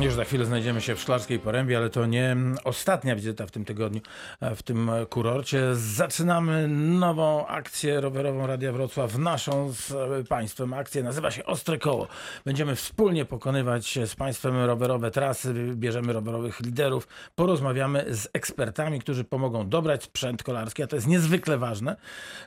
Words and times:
Już 0.00 0.14
za 0.14 0.24
chwilę 0.24 0.44
znajdziemy 0.44 0.80
się 0.80 0.94
w 0.94 1.00
Szklarskiej 1.00 1.38
Porębie, 1.38 1.76
ale 1.76 1.90
to 1.90 2.06
nie 2.06 2.36
ostatnia 2.64 3.16
wizyta 3.16 3.46
w 3.46 3.50
tym 3.50 3.64
tygodniu 3.64 4.00
e, 4.40 4.54
w 4.54 4.62
tym 4.62 4.90
kurorcie. 5.10 5.74
Zaczynamy 5.74 6.68
nową 6.68 7.46
akcję 7.46 8.00
rowerową 8.00 8.46
Radia 8.46 8.72
Wrocław, 8.72 9.18
naszą 9.18 9.72
z 9.72 9.90
e, 9.90 10.24
Państwem. 10.28 10.72
Akcja 10.74 11.02
nazywa 11.02 11.30
się 11.30 11.44
Ostre 11.44 11.78
Koło. 11.78 12.08
Będziemy 12.44 12.76
wspólnie 12.76 13.24
pokonywać 13.24 13.98
z 14.06 14.14
Państwem 14.14 14.64
rowerowe 14.64 15.10
trasy, 15.10 15.54
bierzemy 15.74 16.12
rowerowych 16.12 16.60
liderów, 16.60 17.08
porozmawiamy 17.34 18.14
z 18.14 18.28
ekspertami, 18.32 19.00
którzy 19.00 19.24
pomogą 19.24 19.68
dobrać 19.68 20.02
sprzęt 20.02 20.42
kolarski, 20.42 20.82
a 20.82 20.86
to 20.86 20.96
jest 20.96 21.08
niezwykle 21.08 21.58
ważne. 21.58 21.96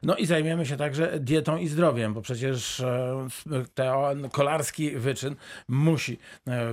No 0.04 0.16
i 0.16 0.26
zajmiemy 0.26 0.66
się 0.66 0.78
także 0.78 1.20
dietą 1.20 1.58
i 1.58 1.68
zdrowiem, 1.68 2.14
bo 2.14 2.22
przecież 2.22 2.80
e, 2.80 3.28
ten 3.74 4.30
kolarski 4.30 4.92
wyczyn 4.92 5.36
musi 5.68 6.18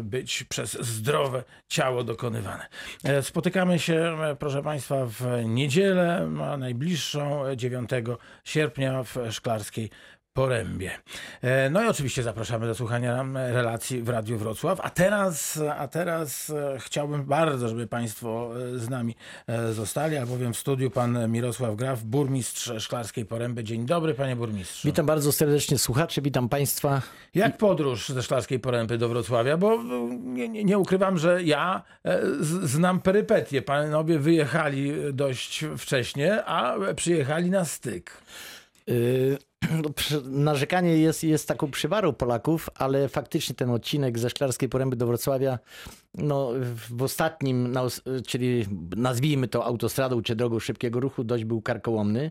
być 0.03 0.45
przez 0.45 0.68
zdrowe 0.73 1.45
ciało 1.69 2.05
dokonywane. 2.05 2.67
E, 3.05 3.23
spotykamy 3.23 3.79
się, 3.79 3.95
e, 3.95 4.37
proszę 4.37 4.63
Państwa, 4.63 5.07
w 5.07 5.43
niedzielę, 5.45 6.31
najbliższą 6.59 7.43
9 7.57 7.91
sierpnia 8.45 9.03
w 9.03 9.17
Szklarskiej 9.31 9.91
Porębie. 10.39 10.91
E, 11.43 11.71
no 11.71 11.85
i 11.85 11.89
oczywiście 11.89 12.23
zapraszamy 12.23 12.67
do 12.67 12.75
słuchania 12.75 13.25
relacji 13.35 14.03
w 14.03 14.09
Radiu 14.09 14.39
Wrocław. 14.39 14.81
A 14.83 14.91
teraz, 14.91 15.61
a 15.79 15.89
teraz 15.89 16.51
e, 16.51 16.79
chciałbym 16.79 17.25
bardzo, 17.25 17.69
żeby 17.69 17.87
Państwo 17.87 18.51
e, 18.75 18.79
z 18.79 18.89
nami 18.89 19.15
zostali, 19.73 20.17
albowiem 20.17 20.53
w 20.53 20.57
studiu 20.57 20.91
pan 20.91 21.31
Mirosław 21.31 21.77
Graf, 21.77 22.03
burmistrz 22.03 22.73
Szklarskiej 22.79 23.25
Poręby. 23.25 23.65
Dzień 23.65 23.87
dobry, 23.87 24.15
panie 24.15 24.37
burmistrzu. 24.37 24.89
Witam 24.89 25.07
bardzo 25.07 25.33
serdecznie 25.33 25.79
słuchaczy, 25.79 26.23
witam 26.23 26.49
Państwa. 26.49 27.03
Jak 27.35 27.57
podróż 27.57 28.09
ze 28.09 28.23
Szklarskiej 28.23 28.61
Poręby 28.61 28.99
do 28.99 29.09
Wrocławia? 29.09 29.57
Bo 29.57 29.83
nie, 30.25 30.49
nie, 30.49 30.65
nie 30.65 30.79
ukrywam, 30.79 31.19
że 31.19 31.43
ja 31.43 31.83
znam 32.63 33.01
perypetie. 33.01 33.63
Panowie 33.63 34.19
wyjechali 34.19 34.93
dość 35.13 35.65
wcześnie, 35.79 36.45
a 36.45 36.77
przyjechali 36.97 37.51
na 37.51 37.65
styk. 37.65 38.23
Y 39.65 39.69
no, 39.83 39.91
narzekanie 40.25 40.97
jest, 40.99 41.25
jest 41.25 41.49
taką 41.49 41.71
przywarą 41.71 42.13
Polaków, 42.13 42.71
ale 42.75 43.09
faktycznie 43.09 43.55
ten 43.55 43.71
odcinek 43.71 44.19
ze 44.19 44.31
Szklarskiej 44.31 44.69
Poręby 44.69 44.97
do 44.97 45.07
Wrocławia, 45.07 45.59
no 46.15 46.53
w 46.91 47.03
ostatnim, 47.03 47.75
czyli 48.27 48.67
nazwijmy 48.97 49.49
to 49.49 49.65
autostradą 49.65 50.23
czy 50.23 50.37
drogą 50.37 50.59
szybkiego 50.59 51.01
ruchu, 51.01 51.25
dość 51.25 51.45
był 51.45 51.63
karkołomny. 51.63 52.31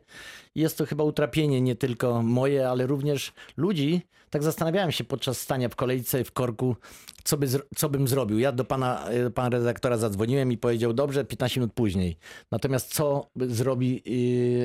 Jest 0.56 0.78
to 0.78 0.86
chyba 0.86 1.04
utrapienie 1.04 1.62
nie 1.62 1.76
tylko 1.76 2.22
moje, 2.22 2.70
ale 2.70 2.88
również 2.88 3.34
ludzi. 3.58 4.02
Tak 4.30 4.44
zastanawiałem 4.44 4.92
się 4.92 5.04
podczas 5.04 5.40
stania 5.40 5.70
w 5.70 5.76
kolejce 5.76 6.24
w 6.24 6.32
korku, 6.32 6.76
co, 7.24 7.38
by, 7.38 7.48
co 7.76 7.90
bym 7.90 8.08
zrobił. 8.08 8.40
Ja 8.40 8.52
do 8.52 8.66
pana, 8.66 9.06
do 9.24 9.32
pana 9.32 9.50
redaktora 9.50 9.98
zadzwoniłem 9.98 10.52
i 10.52 10.58
powiedział, 10.58 10.94
dobrze, 10.94 11.26
15 11.26 11.60
minut 11.60 11.74
później. 11.74 12.18
Natomiast 12.52 12.94
co 12.94 13.30
zrobi 13.36 14.04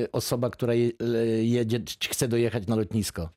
y, 0.03 0.11
osoba, 0.11 0.49
która 0.49 0.73
jedzie, 1.41 1.79
czy 1.79 2.09
chce 2.09 2.27
dojechać 2.27 2.52
na 2.67 2.75
lotnisko? 2.75 3.29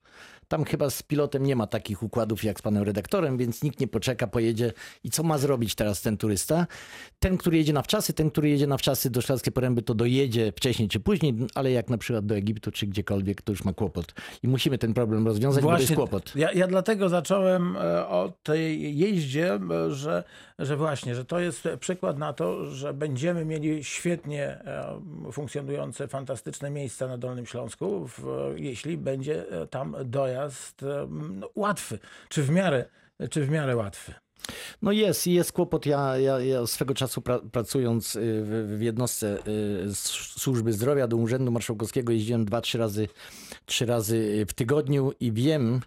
Tam 0.48 0.64
chyba 0.64 0.90
z 0.90 1.02
pilotem 1.02 1.42
nie 1.42 1.56
ma 1.56 1.66
takich 1.66 2.02
układów 2.02 2.44
jak 2.44 2.58
z 2.58 2.62
panem 2.62 2.82
redaktorem, 2.82 3.38
więc 3.38 3.62
nikt 3.62 3.80
nie 3.80 3.88
poczeka, 3.88 4.26
pojedzie. 4.26 4.72
I 5.04 5.10
co 5.10 5.22
ma 5.22 5.38
zrobić 5.38 5.74
teraz 5.74 6.02
ten 6.02 6.16
turysta? 6.16 6.66
Ten, 7.18 7.36
który 7.36 7.56
jedzie 7.56 7.72
na 7.72 7.82
wczasy, 7.82 8.12
ten, 8.12 8.30
który 8.30 8.48
jedzie 8.48 8.66
na 8.66 8.76
wczasy 8.76 9.10
do 9.10 9.22
Szklarskiej 9.22 9.52
Poręby, 9.52 9.82
to 9.82 9.94
dojedzie 9.94 10.52
wcześniej 10.52 10.88
czy 10.88 11.00
później, 11.00 11.34
ale 11.54 11.70
jak 11.70 11.90
na 11.90 11.98
przykład 11.98 12.26
do 12.26 12.36
Egiptu 12.36 12.70
czy 12.70 12.86
gdziekolwiek, 12.86 13.42
to 13.42 13.52
już 13.52 13.64
ma 13.64 13.72
kłopot. 13.72 14.14
I 14.42 14.48
musimy 14.48 14.78
ten 14.78 14.94
problem 14.94 15.26
rozwiązać, 15.26 15.62
Właśnie, 15.62 15.72
bo 15.72 15.76
to 15.76 15.82
jest 15.82 15.94
kłopot. 15.94 16.36
Ja, 16.36 16.52
ja 16.52 16.66
dlatego 16.66 17.08
zacząłem 17.08 17.76
e, 17.76 18.08
o 18.08 18.32
tej 18.42 18.98
jeździe, 18.98 19.54
e, 19.54 19.90
że, 19.90 20.24
że 20.58 20.76
właśnie, 20.76 21.14
że 21.14 21.24
to 21.24 21.40
jest 21.40 21.68
przykład 21.80 22.18
na 22.18 22.32
to, 22.32 22.66
że 22.66 22.94
będziemy 22.94 23.44
mieli 23.44 23.84
świetnie 23.84 24.44
e, 24.44 25.00
funkcjonujące, 25.32 26.08
fantastyczne 26.08 26.70
miejsca 26.70 27.08
na 27.08 27.18
Dolnym 27.18 27.46
Śląsku, 27.46 28.08
jeśli 28.56 28.96
będzie 28.96 29.44
tam 29.70 29.96
dojazd 30.04 30.35
dojazd 30.36 30.84
no, 31.08 31.50
łatwy, 31.54 31.98
czy 32.28 32.42
w 32.42 32.50
miarę, 32.50 32.84
czy 33.30 33.46
w 33.46 33.50
miarę 33.50 33.76
łatwy. 33.76 34.14
No 34.82 34.92
jest, 34.92 35.26
jest 35.26 35.52
kłopot. 35.52 35.86
Ja, 35.86 36.18
ja, 36.18 36.40
ja 36.40 36.66
swego 36.66 36.94
czasu 36.94 37.22
pra, 37.22 37.38
pracując 37.52 38.16
y, 38.16 38.20
w, 38.20 38.76
w 38.78 38.82
jednostce 38.82 39.38
y, 39.48 39.94
służby 40.38 40.72
zdrowia 40.72 41.08
do 41.08 41.16
Urzędu 41.16 41.52
Marszałkowskiego 41.52 42.12
jeździłem 42.12 42.44
dwa, 42.44 42.60
trzy 42.60 42.78
razy, 42.78 43.08
trzy 43.66 43.86
razy 43.86 44.46
w 44.48 44.52
tygodniu 44.52 45.12
i 45.20 45.32
wiem, 45.32 45.80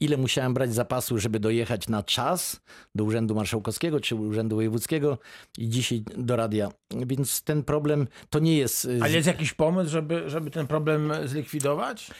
ile 0.00 0.16
musiałem 0.16 0.54
brać 0.54 0.74
zapasu, 0.74 1.18
żeby 1.18 1.40
dojechać 1.40 1.88
na 1.88 2.02
czas 2.02 2.60
do 2.94 3.04
Urzędu 3.04 3.34
Marszałkowskiego 3.34 4.00
czy 4.00 4.14
Urzędu 4.14 4.56
Wojewódzkiego 4.56 5.18
i 5.58 5.68
dzisiaj 5.68 6.04
do 6.16 6.36
radia. 6.36 6.68
Więc 7.06 7.42
ten 7.42 7.62
problem 7.62 8.08
to 8.30 8.38
nie 8.38 8.58
jest... 8.58 8.84
Y, 8.84 8.98
Ale 9.02 9.12
jest 9.12 9.26
jakiś 9.26 9.52
pomysł, 9.52 9.90
żeby, 9.90 10.30
żeby 10.30 10.50
ten 10.50 10.66
problem 10.66 11.12
zlikwidować? 11.24 12.10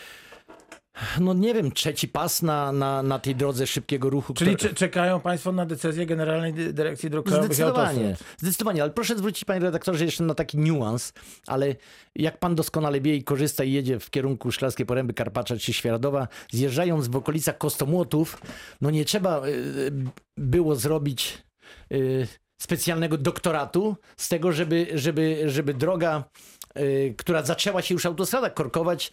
No 1.21 1.35
nie 1.35 1.55
wiem, 1.55 1.73
trzeci 1.73 2.09
pas 2.09 2.43
na, 2.43 2.73
na, 2.73 3.03
na 3.03 3.19
tej 3.19 3.35
drodze 3.35 3.67
szybkiego 3.67 4.11
ruchu. 4.11 4.35
Czyli 4.35 4.57
który... 4.57 4.75
czekają 4.75 5.21
Państwo 5.21 5.53
na 5.53 5.67
decyzję 5.67 6.07
Generalnej 6.07 6.55
Dyrekcji 6.55 7.11
Dróg 7.11 7.27
Krajowych 7.27 7.55
Zdecydowanie, 7.55 8.17
zdecydowanie, 8.39 8.83
ale 8.83 8.91
proszę 8.91 9.17
zwrócić 9.17 9.45
Panie 9.45 9.61
redaktorze 9.61 10.05
jeszcze 10.05 10.25
na 10.25 10.35
taki 10.35 10.59
niuans, 10.59 11.13
ale 11.47 11.75
jak 12.15 12.39
Pan 12.39 12.55
doskonale 12.55 13.01
wie 13.01 13.17
i 13.17 13.25
korzysta 13.25 13.65
i 13.65 13.73
jedzie 13.73 14.01
w 14.01 14.11
kierunku 14.11 14.53
Szklarskiej 14.53 14.87
Poręby, 14.87 15.15
Karpacza 15.15 15.57
czy 15.57 15.73
Świeradowa, 15.73 16.29
zjeżdżając 16.51 17.09
w 17.09 17.17
okolicach 17.17 17.59
Kostomłotów, 17.59 18.43
no 18.81 18.91
nie 18.91 19.05
trzeba 19.05 19.47
y, 19.47 19.93
było 20.37 20.77
zrobić 20.77 21.43
y, 21.93 22.27
specjalnego 22.59 23.19
doktoratu 23.19 23.97
z 24.17 24.29
tego, 24.29 24.53
żeby, 24.53 24.87
żeby, 24.95 25.43
żeby 25.47 25.75
droga 25.75 26.25
Y, 26.81 27.15
która 27.19 27.43
zaczęła 27.43 27.83
się 27.83 27.95
już 27.95 28.07
autostrada 28.07 28.51
korkować 28.51 29.13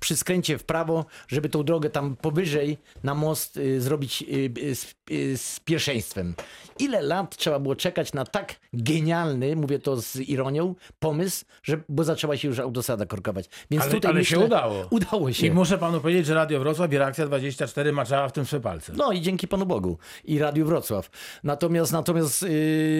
przy 0.00 0.16
skręcie 0.16 0.58
w 0.58 0.64
prawo, 0.64 1.04
żeby 1.28 1.48
tą 1.48 1.62
drogę 1.62 1.90
tam 1.90 2.16
powyżej 2.16 2.78
na 3.04 3.14
most 3.14 3.56
y, 3.56 3.80
zrobić 3.80 4.24
y, 4.62 4.74
z, 4.74 4.94
z 5.42 5.60
pierwszeństwem. 5.60 6.34
Ile 6.78 7.02
lat 7.02 7.36
trzeba 7.36 7.58
było 7.58 7.76
czekać 7.76 8.12
na 8.12 8.24
tak 8.24 8.54
genialny, 8.72 9.56
mówię 9.56 9.78
to 9.78 9.96
z 10.02 10.16
ironią, 10.16 10.74
pomysł, 10.98 11.44
że, 11.62 11.80
bo 11.88 12.04
zaczęła 12.04 12.36
się 12.36 12.48
już 12.48 12.58
autostrada 12.58 13.06
korkować. 13.06 13.48
Więc 13.70 13.84
ale, 13.84 13.92
tutaj 13.92 14.10
ale 14.10 14.18
myślę, 14.18 14.38
się 14.38 14.44
udało. 14.44 14.86
Udało 14.90 15.32
się. 15.32 15.46
I 15.46 15.50
muszę 15.50 15.78
panu 15.78 16.00
powiedzieć, 16.00 16.26
że 16.26 16.34
Radio 16.34 16.60
Wrocław 16.60 16.92
i 16.92 16.98
Reakcja 16.98 17.26
24 17.26 17.92
maczała 17.92 18.28
w 18.28 18.32
tym 18.32 18.44
swe 18.44 18.60
palce. 18.60 18.92
No 18.96 19.12
i 19.12 19.20
dzięki 19.20 19.48
Panu 19.48 19.66
Bogu. 19.66 19.98
I 20.24 20.38
Radio 20.38 20.64
Wrocław. 20.64 21.10
Natomiast, 21.44 21.92
natomiast 21.92 22.42
yy, 22.42 22.48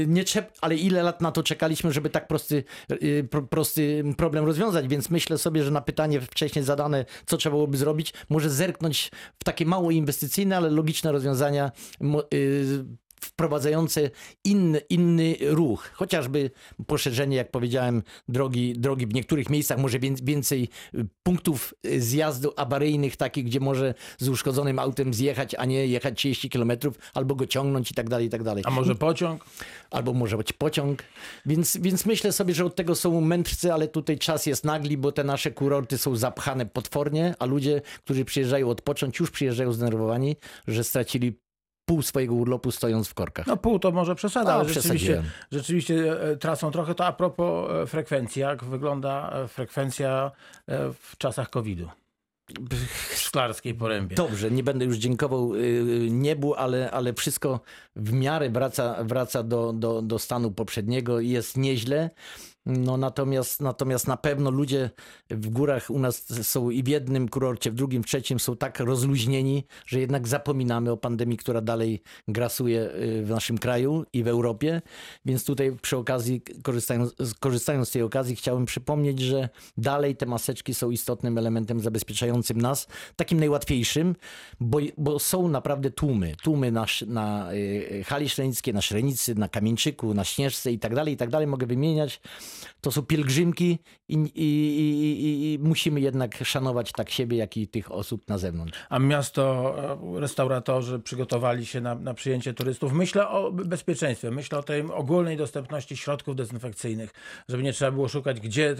nie 0.08 0.24
trzeba, 0.24 0.48
ale 0.60 0.76
ile 0.76 1.02
lat 1.02 1.20
na 1.20 1.32
to 1.32 1.42
czekaliśmy, 1.42 1.92
żeby 1.92 2.10
tak 2.10 2.28
prosty, 2.28 2.64
yy, 3.00 3.28
prosty 3.50 4.04
problem 4.16 4.44
rozwiązać, 4.44 4.88
więc 4.88 5.10
myślę 5.10 5.38
sobie, 5.38 5.64
że 5.64 5.70
na 5.70 5.80
pytanie 5.80 6.20
wcześniej 6.20 6.64
zadane, 6.64 7.04
co 7.26 7.36
trzeba 7.36 7.56
byłoby 7.56 7.76
zrobić, 7.76 8.14
może 8.28 8.50
zerknąć 8.50 9.10
w 9.40 9.44
takie 9.44 9.66
mało 9.66 9.90
inwestycyjne, 9.90 10.56
ale 10.56 10.70
logiczne 10.70 11.12
rozwiązania 11.12 11.72
y, 12.34 12.84
wprowadzające 13.24 14.10
inny, 14.44 14.78
inny 14.78 15.36
ruch, 15.40 15.90
chociażby 15.94 16.50
poszerzenie, 16.86 17.36
jak 17.36 17.50
powiedziałem, 17.50 18.02
drogi, 18.28 18.72
drogi 18.72 19.06
w 19.06 19.14
niektórych 19.14 19.50
miejscach, 19.50 19.78
może 19.78 19.98
więcej 20.22 20.68
y, 20.94 21.06
punktów 21.22 21.74
y, 21.86 22.02
zjazdu 22.02 22.52
awaryjnych, 22.56 23.16
takich, 23.16 23.44
gdzie 23.44 23.60
może 23.60 23.94
z 24.18 24.28
uszkodzonym 24.28 24.78
autem 24.78 25.14
zjechać, 25.14 25.54
a 25.54 25.64
nie 25.64 25.86
jechać 25.86 26.18
30 26.18 26.50
km, 26.50 26.72
albo 27.14 27.34
go 27.34 27.46
ciągnąć 27.46 27.90
i 27.90 27.94
tak 27.94 28.08
dalej, 28.08 28.26
i 28.26 28.30
tak 28.30 28.42
dalej. 28.42 28.64
A 28.66 28.70
może 28.70 28.94
pociąg? 28.94 29.44
Albo 29.90 30.12
może 30.12 30.36
być 30.36 30.52
pociąg. 30.52 31.02
Więc, 31.46 31.76
więc 31.76 32.06
myślę 32.06 32.32
sobie, 32.32 32.54
że 32.54 32.64
od 32.64 32.76
tego 32.76 32.94
są 32.94 33.20
mędrcy, 33.20 33.72
ale 33.72 33.88
tutaj 33.88 34.18
czas 34.18 34.46
jest 34.46 34.64
nagli, 34.64 34.96
bo 34.96 35.12
te 35.12 35.24
nasze 35.24 35.50
kurorty 35.50 35.98
są 35.98 36.16
zapchane 36.16 36.66
potwornie, 36.66 37.34
a 37.38 37.46
ludzie, 37.46 37.82
którzy 38.04 38.24
przyjeżdżają 38.24 38.68
odpocząć, 38.68 39.20
już 39.20 39.30
przyjeżdżają 39.30 39.72
zdenerwowani, 39.72 40.36
że 40.68 40.84
stracili 40.84 41.32
pół 41.90 42.02
swojego 42.02 42.34
urlopu 42.34 42.70
stojąc 42.70 43.08
w 43.08 43.14
korkach. 43.14 43.46
No 43.46 43.56
pół 43.56 43.78
to 43.78 43.90
może 43.90 44.14
przesada, 44.14 44.54
ale 44.54 44.68
rzeczywiście, 44.68 45.22
rzeczywiście 45.52 46.22
e, 46.22 46.36
tracą 46.36 46.70
trochę. 46.70 46.94
To 46.94 47.06
a 47.06 47.12
propos 47.12 47.70
e, 47.70 47.86
frekwencji, 47.86 48.42
jak 48.42 48.64
wygląda 48.64 49.30
e, 49.32 49.48
frekwencja 49.48 50.30
w 51.02 51.16
czasach 51.18 51.50
COVID-u? 51.50 51.88
w 53.10 53.14
Szklarskiej 53.16 53.74
Porębie. 53.74 54.16
Dobrze, 54.16 54.50
nie 54.50 54.62
będę 54.62 54.84
już 54.84 54.96
dziękował 54.96 55.52
niebu, 56.10 56.54
ale, 56.54 56.90
ale 56.90 57.14
wszystko 57.14 57.60
w 57.96 58.12
miarę 58.12 58.50
wraca, 58.50 59.04
wraca 59.04 59.42
do, 59.42 59.72
do, 59.72 60.02
do 60.02 60.18
stanu 60.18 60.50
poprzedniego 60.50 61.20
i 61.20 61.28
jest 61.28 61.56
nieźle. 61.56 62.10
No 62.66 62.96
natomiast, 62.96 63.60
natomiast 63.60 64.08
na 64.08 64.16
pewno 64.16 64.50
ludzie 64.50 64.90
w 65.30 65.48
górach 65.48 65.90
u 65.90 65.98
nas 65.98 66.26
są 66.42 66.70
i 66.70 66.82
w 66.82 66.88
jednym 66.88 67.28
kurorcie, 67.28 67.70
w 67.70 67.74
drugim, 67.74 68.02
w 68.02 68.06
trzecim 68.06 68.40
są 68.40 68.56
tak 68.56 68.80
rozluźnieni, 68.80 69.64
że 69.86 70.00
jednak 70.00 70.28
zapominamy 70.28 70.90
o 70.90 70.96
pandemii, 70.96 71.36
która 71.36 71.60
dalej 71.60 72.02
grasuje 72.28 72.90
y, 72.94 73.22
w 73.24 73.30
naszym 73.30 73.58
kraju 73.58 74.04
i 74.12 74.22
w 74.22 74.28
Europie. 74.28 74.82
Więc 75.24 75.44
tutaj 75.44 75.76
przy 75.82 75.96
okazji, 75.96 76.42
korzystając, 76.62 77.14
korzystając 77.40 77.88
z 77.88 77.92
tej 77.92 78.02
okazji, 78.02 78.36
chciałem 78.36 78.64
przypomnieć, 78.64 79.20
że 79.20 79.48
dalej 79.76 80.16
te 80.16 80.26
maseczki 80.26 80.74
są 80.74 80.90
istotnym 80.90 81.38
elementem 81.38 81.80
zabezpieczającym 81.80 82.60
nas, 82.60 82.86
takim 83.16 83.38
najłatwiejszym, 83.38 84.16
bo, 84.60 84.78
bo 84.98 85.18
są 85.18 85.48
naprawdę 85.48 85.90
tłumy. 85.90 86.34
Tłumy 86.42 86.72
na, 86.72 86.86
na 87.06 87.52
y, 87.54 88.04
hali 88.06 88.28
szlenickiej, 88.28 88.74
na 88.74 88.82
Szrenicy, 88.82 89.34
na 89.34 89.48
Kamieńczyku, 89.48 90.14
na 90.14 90.24
Śnieżce 90.24 90.72
i 90.72 90.78
tak 90.78 90.94
dalej, 90.94 91.14
i 91.14 91.16
tak 91.16 91.30
dalej. 91.30 91.46
Mogę 91.46 91.66
wymieniać. 91.66 92.20
To 92.80 92.92
są 92.92 93.02
pielgrzymki 93.02 93.78
i, 94.08 94.14
i, 94.14 94.44
i, 94.44 95.52
i, 95.54 95.58
musimy 95.58 96.00
jednak 96.00 96.44
szanować 96.44 96.92
tak 96.92 97.10
siebie, 97.10 97.36
jak 97.36 97.56
i 97.56 97.68
tych 97.68 97.92
osób 97.92 98.28
na 98.28 98.38
zewnątrz. 98.38 98.78
A 98.88 98.98
miasto, 98.98 99.74
e, 100.16 100.20
restauratorzy 100.20 100.98
przygotowali 100.98 101.66
się 101.66 101.80
na, 101.80 101.94
na 101.94 102.14
przyjęcie 102.14 102.54
turystów. 102.54 102.92
Myślę 102.92 103.28
o 103.28 103.52
bezpieczeństwie, 103.52 104.30
myślę 104.30 104.58
o 104.58 104.62
tej 104.62 104.82
ogólnej 104.82 105.36
dostępności 105.36 105.96
środków 105.96 106.36
dezynfekcyjnych, 106.36 107.10
żeby 107.48 107.62
nie 107.62 107.72
trzeba 107.72 107.90
było 107.90 108.08
szukać, 108.08 108.40
gdzie 108.40 108.70
e, 108.70 108.76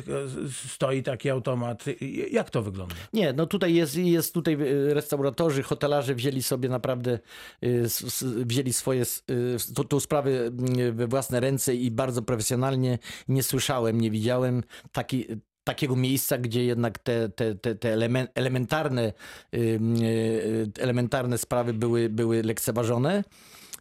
stoi 0.69 1.03
taki 1.03 1.31
automat. 1.31 1.85
Jak 2.31 2.51
to 2.51 2.63
wygląda? 2.63 2.95
Nie, 3.13 3.33
no 3.33 3.47
tutaj 3.47 3.75
jest, 3.75 3.97
jest 3.97 4.35
tutaj 4.35 4.55
y, 4.55 4.95
restauratorzy, 4.95 5.63
hotelarze 5.63 6.15
wzięli 6.15 6.43
sobie 6.43 6.69
naprawdę, 6.69 7.19
s- 7.63 8.25
wzięli 8.25 8.73
swoje, 8.73 9.03
y, 9.03 9.75
tą, 9.75 9.85
tą 9.85 10.01
sprawę 10.01 10.31
y, 10.79 10.93
we 10.93 11.07
własne 11.07 11.41
ręce 11.41 11.75
i 11.75 11.91
bardzo 11.91 12.23
profesjonalnie. 12.23 12.99
Nie 13.29 13.43
słyszałem, 13.61 14.01
nie 14.01 14.11
widziałem 14.11 14.63
taki, 14.93 15.27
takiego 15.65 15.97
miejsca, 15.97 16.39
gdzie 16.39 16.65
jednak 16.65 16.99
te, 16.99 17.29
te, 17.29 17.55
te, 17.55 17.75
te 17.75 17.93
elemen, 17.93 18.29
elementarne, 18.35 19.13
y, 19.55 19.59
y, 19.59 20.71
elementarne 20.79 21.39
sprawy 21.39 21.75
były, 21.75 22.09
były 22.09 22.43
lekceważone. 22.43 23.25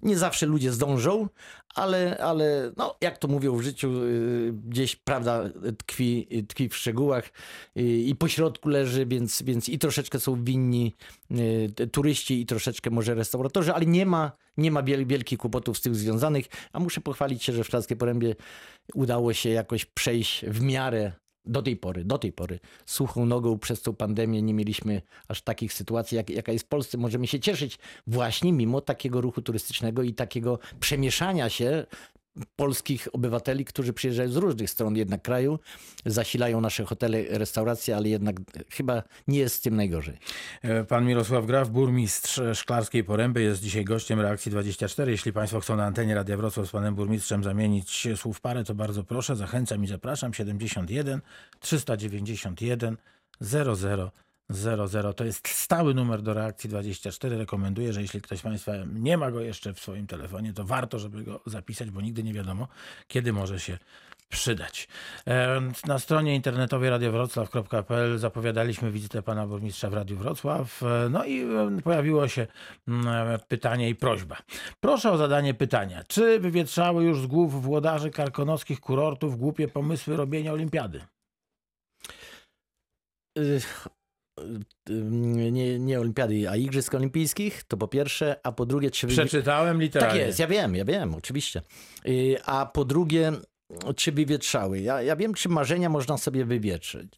Nie 0.03 0.17
zawsze 0.17 0.45
ludzie 0.45 0.71
zdążą, 0.71 1.27
ale, 1.75 2.17
ale 2.17 2.71
no, 2.77 2.95
jak 3.01 3.17
to 3.17 3.27
mówią 3.27 3.55
w 3.55 3.61
życiu, 3.61 4.03
y, 4.03 4.53
gdzieś 4.67 4.95
prawda 4.95 5.43
tkwi, 5.77 6.27
tkwi 6.47 6.69
w 6.69 6.75
szczegółach 6.75 7.29
y, 7.77 7.81
i 7.81 8.15
po 8.15 8.27
środku 8.27 8.69
leży, 8.69 9.05
więc, 9.05 9.41
więc 9.41 9.69
i 9.69 9.79
troszeczkę 9.79 10.19
są 10.19 10.43
winni 10.43 10.95
y, 11.31 11.87
turyści 11.87 12.41
i 12.41 12.45
troszeczkę 12.45 12.89
może 12.89 13.15
restauratorzy, 13.15 13.73
ale 13.73 13.85
nie 13.85 14.05
ma, 14.05 14.31
nie 14.59 14.71
ma 14.71 14.83
wiel, 14.83 15.05
wielkich 15.05 15.39
kłopotów 15.39 15.77
z 15.77 15.81
tym 15.81 15.95
związanych, 15.95 16.45
a 16.73 16.79
muszę 16.79 17.01
pochwalić 17.01 17.43
się, 17.43 17.53
że 17.53 17.63
w 17.63 17.67
Szklarskiej 17.67 17.97
Porębie 17.97 18.35
udało 18.93 19.33
się 19.33 19.49
jakoś 19.49 19.85
przejść 19.85 20.45
w 20.45 20.61
miarę 20.61 21.11
do 21.45 21.61
tej 21.61 21.77
pory, 21.77 22.05
do 22.05 22.17
tej 22.17 22.31
pory 22.31 22.59
suchą 22.85 23.25
nogą 23.25 23.59
przez 23.59 23.81
tą 23.81 23.95
pandemię 23.95 24.41
nie 24.41 24.53
mieliśmy 24.53 25.01
aż 25.27 25.41
takich 25.41 25.73
sytuacji, 25.73 26.17
jak, 26.17 26.29
jaka 26.29 26.51
jest 26.51 26.65
w 26.65 26.67
Polsce. 26.67 26.97
Możemy 26.97 27.27
się 27.27 27.39
cieszyć 27.39 27.79
właśnie 28.07 28.53
mimo 28.53 28.81
takiego 28.81 29.21
ruchu 29.21 29.41
turystycznego 29.41 30.03
i 30.03 30.13
takiego 30.13 30.59
przemieszania 30.79 31.49
się 31.49 31.85
polskich 32.55 33.07
obywateli, 33.13 33.65
którzy 33.65 33.93
przyjeżdżają 33.93 34.29
z 34.29 34.35
różnych 34.35 34.69
stron 34.69 34.95
jednak 34.95 35.21
kraju, 35.21 35.59
zasilają 36.05 36.61
nasze 36.61 36.85
hotele, 36.85 37.23
restauracje, 37.29 37.95
ale 37.95 38.09
jednak 38.09 38.35
chyba 38.69 39.03
nie 39.27 39.39
jest 39.39 39.55
z 39.55 39.61
tym 39.61 39.75
najgorzej. 39.75 40.17
E, 40.61 40.83
Pan 40.83 41.05
Mirosław 41.05 41.45
Graf, 41.45 41.69
burmistrz 41.69 42.41
Szklarskiej 42.53 43.03
Poręby, 43.03 43.41
jest 43.41 43.61
dzisiaj 43.61 43.85
gościem 43.85 44.19
Reakcji 44.19 44.51
24. 44.51 45.11
Jeśli 45.11 45.33
Państwo 45.33 45.59
chcą 45.59 45.75
na 45.75 45.85
antenie 45.85 46.15
Radia 46.15 46.37
Wrocław 46.37 46.67
z 46.67 46.71
Panem 46.71 46.95
Burmistrzem 46.95 47.43
zamienić 47.43 48.07
słów 48.15 48.41
parę, 48.41 48.63
to 48.63 48.75
bardzo 48.75 49.03
proszę. 49.03 49.35
Zachęcam 49.35 49.83
i 49.83 49.87
zapraszam. 49.87 50.33
71 50.33 51.21
391 51.59 52.97
00 53.41 54.11
00. 54.49 55.13
To 55.13 55.23
jest 55.25 55.47
stały 55.47 55.93
numer 55.93 56.21
do 56.21 56.33
Reakcji 56.33 56.69
24. 56.69 57.37
Rekomenduję, 57.37 57.93
że 57.93 58.01
jeśli 58.01 58.21
ktoś 58.21 58.39
z 58.39 58.41
Państwa 58.41 58.71
nie 58.93 59.17
ma 59.17 59.31
go 59.31 59.41
jeszcze 59.41 59.73
w 59.73 59.79
swoim 59.79 60.07
telefonie, 60.07 60.53
to 60.53 60.63
warto, 60.63 60.99
żeby 60.99 61.23
go 61.23 61.41
zapisać, 61.45 61.91
bo 61.91 62.01
nigdy 62.01 62.23
nie 62.23 62.33
wiadomo, 62.33 62.67
kiedy 63.07 63.33
może 63.33 63.59
się 63.59 63.77
przydać. 64.29 64.87
E, 65.27 65.61
Na 65.87 65.99
stronie 65.99 66.35
internetowej 66.35 66.89
radiowroclaw.pl 66.89 68.17
zapowiadaliśmy 68.17 68.91
wizytę 68.91 69.21
pana 69.21 69.47
burmistrza 69.47 69.89
w 69.89 69.93
Radiu 69.93 70.17
Wrocław. 70.17 70.83
E, 70.83 71.09
No 71.09 71.25
i 71.25 71.41
e, 71.41 71.81
pojawiło 71.83 72.27
się 72.27 72.47
mm, 72.87 73.39
pytanie 73.47 73.89
i 73.89 73.95
prośba. 73.95 74.37
Proszę 74.79 75.11
o 75.11 75.17
zadanie 75.17 75.53
pytania. 75.53 76.03
Czy 76.07 76.39
wywietrzały 76.39 77.03
już 77.03 77.21
z 77.21 77.27
głów 77.27 77.61
włodarzy 77.61 78.09
karkonockich 78.11 78.79
kurortów 78.79 79.37
głupie 79.37 79.67
pomysły 79.67 80.15
robienia 80.15 80.53
olimpiady? 80.53 81.01
Y, 84.89 84.93
Nie, 85.11 85.79
nie 85.79 85.99
olimpiady, 85.99 86.49
a 86.49 86.55
igrzysk 86.55 86.93
olimpijskich, 86.95 87.63
to 87.63 87.77
po 87.77 87.87
pierwsze, 87.87 88.35
a 88.43 88.51
po 88.51 88.65
drugie, 88.65 88.91
czy... 88.91 89.07
Przeczytałem 89.07 89.73
Tak 89.77 89.81
literalnie. 89.81 90.21
jest, 90.21 90.39
ja 90.39 90.47
wiem, 90.47 90.75
ja 90.75 90.85
wiem, 90.85 91.15
oczywiście. 91.15 91.61
Y, 92.07 92.37
A 92.45 92.65
po 92.65 92.85
drugie, 92.85 93.31
czy 93.95 94.11
wywietrzały? 94.11 94.79
Ja, 94.79 95.01
ja 95.01 95.15
wiem, 95.15 95.33
czy 95.33 95.49
marzenia 95.49 95.89
można 95.89 96.17
sobie 96.17 96.45
wywietrzyć. 96.45 97.13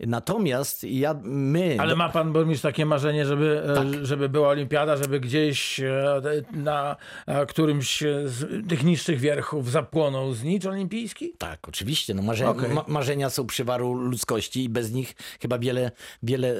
Natomiast 0.00 0.84
ja, 0.84 1.20
my... 1.24 1.76
Ale 1.80 1.96
ma 1.96 2.08
pan 2.08 2.32
burmistrz 2.32 2.62
takie 2.62 2.86
marzenie, 2.86 3.26
żeby, 3.26 3.62
e, 3.64 3.74
Tak. 3.74 4.06
żeby 4.06 4.28
była 4.28 4.48
olimpiada, 4.48 4.96
żeby 4.96 5.20
gdzieś 5.20 5.80
e, 5.80 6.20
na 6.52 6.96
e, 7.26 7.46
którymś 7.46 8.00
z 8.24 8.68
tych 8.68 8.84
niższych 8.84 9.20
wierchów 9.20 9.70
zapłonął 9.70 10.32
znicz 10.34 10.66
olimpijski? 10.66 11.32
Tak, 11.38 11.68
oczywiście. 11.68 12.14
No 12.14 12.22
marze, 12.22 12.48
Okej. 12.48 12.70
ma, 12.70 12.84
marzenia 12.88 13.30
są 13.30 13.46
przywarą 13.46 13.94
ludzkości 13.94 14.64
i 14.64 14.68
bez 14.68 14.92
nich 14.92 15.14
chyba 15.40 15.58
wiele, 15.58 15.90
wiele 16.22 16.54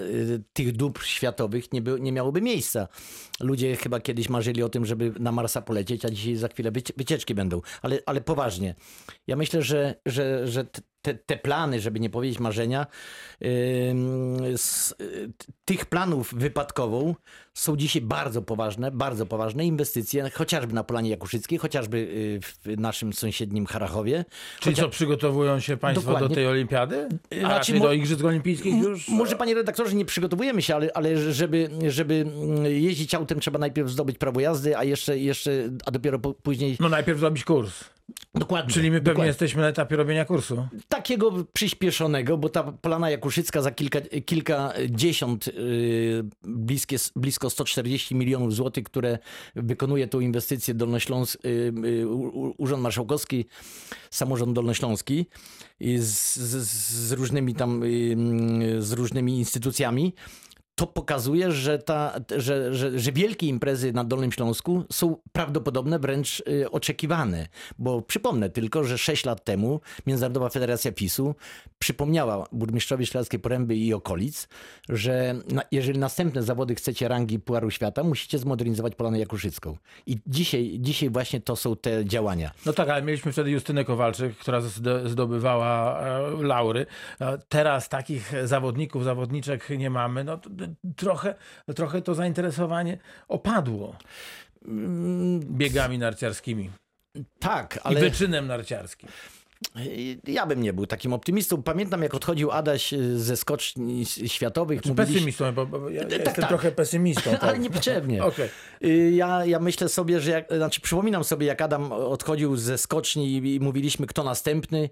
tych 0.53 0.73
dóbr 0.73 1.05
światowych 1.05 1.73
nie, 1.73 1.83
by, 1.83 2.01
nie 2.01 2.13
miałoby 2.13 2.41
miejsca. 2.41 2.89
Ludzie 3.41 3.77
chyba 3.77 4.01
kiedyś 4.01 4.29
marzyli 4.29 4.63
o 4.63 4.69
tym, 4.69 4.87
żeby 4.87 5.13
na 5.21 5.33
Marsa 5.33 5.63
polecieć, 5.63 6.05
a 6.05 6.11
dzisiaj 6.11 6.37
za 6.37 6.49
chwilę 6.49 6.71
wycie, 6.71 6.93
wycieczki 6.97 7.35
będą. 7.35 7.61
Ale, 7.83 7.99
ale 8.07 8.21
poważnie. 8.21 8.75
Ja 9.27 9.37
myślę, 9.37 9.63
że, 9.63 9.95
że, 10.07 10.49
że 10.49 10.65
te, 11.09 11.15
te 11.15 11.37
plany, 11.37 11.81
żeby 11.81 12.01
nie 12.01 12.11
powiedzieć 12.11 12.39
marzenia, 12.39 12.87
z, 14.57 14.95
y, 15.01 15.31
tych 15.65 15.87
planów 15.87 16.35
wypadkową 16.37 17.15
są 17.55 17.77
dzisiaj 17.77 18.03
bardzo 18.03 18.43
poważne, 18.43 18.91
bardzo 18.91 19.27
poważne 19.27 19.67
inwestycje, 19.67 20.31
chociażby 20.31 20.73
na 20.75 20.85
Polanie 20.85 21.11
Jakuszyckiej, 21.11 21.59
chociażby 21.59 21.97
y, 21.99 22.41
w 22.41 22.81
naszym 22.81 23.13
sąsiednim 23.13 23.67
Harachowie. 23.67 24.25
Czyli 24.61 24.75
Chociaż- 24.77 24.87
co, 24.87 24.91
przygotowują 24.91 25.61
się 25.61 25.77
państwo 25.77 26.07
do 26.07 26.13
Dokładnie. 26.13 26.37
tej 26.37 26.47
olimpiady? 26.47 27.09
A 27.45 27.47
Znaczy, 27.47 27.75
mo- 27.75 27.85
do 27.85 27.93
Igrzysk 27.93 28.25
Olimpijskich 28.25 28.75
już? 28.83 29.09
Może 29.09 29.37
panie 29.37 29.55
redaktorze, 29.55 29.97
nie 29.97 30.05
przygotowujemy 30.05 30.63
się, 30.63 30.75
ale, 30.75 30.91
ale 30.95 31.33
żeby, 31.33 31.71
żeby 31.89 32.15
mm, 32.15 32.65
jeździć 32.65 33.15
autem 33.15 33.41
trzeba 33.41 33.59
najpierw 33.59 33.91
zdobyć 33.91 34.19
prawo 34.19 34.41
jazdy, 34.41 34.77
a 34.77 34.85
jeszcze, 34.85 35.19
jeszcze 35.19 35.51
a 35.87 35.91
dopiero 35.91 36.19
po, 36.19 36.35
później... 36.35 36.77
No 36.81 36.89
najpierw 36.89 37.19
zrobić 37.19 37.45
kurs. 37.45 37.85
Dokładnie. 38.35 38.75
Czyli 38.75 38.91
my 38.91 38.97
pewnie 38.97 39.11
dokładnie. 39.13 39.29
jesteśmy 39.29 39.63
na 39.63 39.69
etapie 39.69 39.97
robienia 39.97 40.25
kursu. 40.25 40.69
Takiego 40.89 41.33
przyspieszonego, 41.53 42.39
bo 42.39 42.49
ta 42.49 42.63
Polana 42.63 43.11
Jakuszycka 43.11 43.63
za 43.63 43.71
kilka, 43.71 44.01
kilkadziesiąt, 44.27 45.47
yy, 45.47 46.25
bliskie, 46.43 46.97
blisko 47.17 47.51
140 47.51 48.15
milionów 48.15 48.55
złotych, 48.55 48.85
które 48.85 49.19
wykonuje 49.57 50.09
tą 50.09 50.21
inwestycję 50.21 50.75
Dolnośląs, 50.75 51.39
yy, 51.45 51.73
yy, 51.83 52.09
Urząd 52.59 52.83
Marszałkowski, 52.83 53.45
Samorząd 54.11 54.53
Dolnośląski 54.53 55.27
z, 55.81 56.37
z, 56.37 56.69
z 57.09 57.13
różnymi 57.13 57.55
tam, 57.55 57.83
yy, 57.85 58.83
z 58.83 58.93
różnymi 58.93 59.39
instytucjami. 59.39 60.15
To 60.79 60.87
pokazuje, 60.87 61.53
że, 61.53 61.79
ta, 61.79 62.15
że, 62.37 62.75
że, 62.75 62.99
że 62.99 63.13
wielkie 63.13 63.47
imprezy 63.47 63.93
na 63.93 64.05
Dolnym 64.05 64.33
Śląsku 64.33 64.85
są 64.93 65.17
prawdopodobne, 65.33 65.99
wręcz 65.99 66.41
y, 66.49 66.71
oczekiwane. 66.71 67.49
Bo 67.79 68.03
przypomnę 68.03 68.51
tylko, 68.51 68.85
że 68.85 68.99
6 68.99 69.25
lat 69.25 69.45
temu 69.45 69.81
Międzynarodowa 70.07 70.49
Federacja 70.49 70.93
PiSu 70.93 71.35
przypomniała 71.79 72.47
burmistrzowi 72.53 73.07
Szklarskiej 73.07 73.41
Poręby 73.41 73.77
i 73.77 73.95
okolic, 73.95 74.49
że 74.89 75.35
na, 75.53 75.63
jeżeli 75.73 75.99
następne 75.99 76.43
zawody 76.43 76.75
chcecie 76.75 77.09
rangi 77.09 77.39
Puaru 77.41 77.71
Świata, 77.71 78.03
musicie 78.05 78.39
zmodernizować 78.39 78.95
Polanę 78.95 79.19
Jakuszycką. 79.19 79.77
I 80.07 80.19
dzisiaj, 80.27 80.77
dzisiaj 80.81 81.11
właśnie 81.11 81.41
to 81.41 81.57
są 81.57 81.77
te 81.77 82.05
działania. 82.05 82.51
No 82.67 82.73
tak, 82.73 82.89
ale 82.89 83.03
mieliśmy 83.03 83.33
wtedy 83.33 83.51
Justynę 83.51 83.85
Kowalczyk, 83.85 84.37
która 84.37 84.61
zdo- 84.61 85.09
zdobywała 85.09 86.01
e, 86.01 86.31
laury. 86.43 86.87
E, 87.21 87.39
Teraz 87.49 87.89
takich 87.89 88.33
zawodników, 88.45 89.05
zawodniczek 89.05 89.71
nie 89.79 89.91
mamy. 89.91 90.25
No 90.25 90.39
trochę, 90.97 91.35
trochę 91.77 92.03
to 92.03 92.15
zainteresowanie 92.15 92.99
opadło 93.29 93.97
biegami 95.43 95.99
narciarskimi 95.99 96.71
Tak, 97.39 97.77
i 97.77 97.81
ale... 97.85 98.01
wyczynem 98.01 98.47
narciarskim. 98.47 99.09
Ja 100.27 100.47
bym 100.47 100.63
nie 100.63 100.73
był 100.73 100.87
takim 100.87 101.13
optymistą. 101.13 101.63
Pamiętam, 101.63 102.03
jak 102.03 102.15
odchodził 102.15 102.51
Adaś 102.51 102.93
y, 102.93 103.19
ze 103.19 103.37
skoczni 103.37 104.07
światowych. 104.07 104.83
Czy 104.83 104.89
mówiliśmy- 104.89 105.15
pesymistą, 105.15 105.53
bo, 105.53 105.67
bo 105.67 105.91
ja, 105.91 106.03
ja 106.03 106.09
jestem 106.09 106.35
tak. 106.35 106.49
trochę 106.49 106.73
pesymistą. 106.73 107.31
Tak. 107.31 107.45
Ale 107.45 107.59
niepotrzebnie. 107.59 108.25
Okej. 108.31 108.49
Y, 108.85 109.11
Ja, 109.11 109.45
ja 109.45 109.59
myślę 109.61 109.89
sobie, 109.89 110.21
że 110.21 110.31
jak, 110.31 110.47
znaczy 110.57 110.81
przypominam 110.81 111.25
sobie, 111.25 111.47
jak 111.47 111.63
Adam 111.63 111.93
odchodził 111.93 112.57
ze 112.57 112.79
skoczni 112.79 113.33
i, 113.33 113.55
i 113.55 113.61
mówiliśmy, 113.61 114.07
kto 114.07 114.25
następny. 114.25 114.91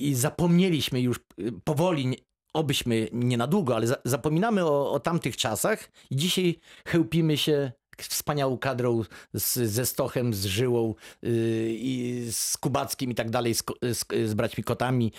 i 0.00 0.14
zapomnieliśmy 0.14 1.00
już 1.00 1.20
y, 1.38 1.52
powoli, 1.64 2.16
obyśmy 2.54 3.08
nie 3.12 3.36
na 3.36 3.46
długo, 3.46 3.76
ale 3.76 3.86
za, 3.86 3.96
zapominamy 4.04 4.64
o, 4.64 4.92
o 4.92 5.00
tamtych 5.00 5.36
czasach 5.36 5.90
i 6.10 6.16
dzisiaj 6.16 6.58
chełpimy 6.86 7.36
się 7.36 7.72
wspaniałą 8.02 8.58
kadrą 8.58 9.02
z, 9.34 9.54
ze 9.54 9.86
Stochem, 9.86 10.34
z 10.34 10.46
Żyłą 10.46 10.94
yy, 11.22 11.30
i 11.68 12.26
z 12.32 12.56
Kubackim 12.56 13.10
i 13.10 13.14
tak 13.14 13.30
dalej, 13.30 13.54
z, 13.54 13.62
z, 13.82 14.04
z 14.30 14.34
braćmi 14.34 14.64
Kotami. 14.64 15.12